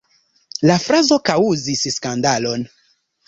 La 0.69 0.77
frazo 0.85 1.17
kaŭzis 1.29 1.85
skandalon. 1.99 2.65